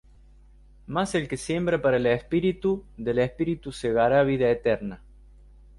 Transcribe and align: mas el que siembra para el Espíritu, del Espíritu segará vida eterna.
mas 0.87 1.13
el 1.13 1.27
que 1.27 1.37
siembra 1.37 1.79
para 1.79 1.97
el 1.97 2.07
Espíritu, 2.07 2.83
del 2.97 3.19
Espíritu 3.19 3.71
segará 3.71 4.23
vida 4.23 4.49
eterna. 4.49 4.99